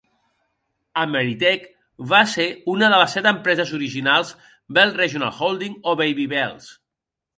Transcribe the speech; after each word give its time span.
Ameritech 1.01 1.67
va 2.15 2.21
ser 2.31 2.47
una 2.75 2.89
de 2.95 2.99
les 3.03 3.13
set 3.17 3.29
empreses 3.33 3.75
originals 3.81 4.33
Bell 4.79 4.95
Regional 5.03 5.37
Holding 5.41 5.77
o 5.83 5.95
"Baby 6.01 6.27
Bells". 6.33 6.73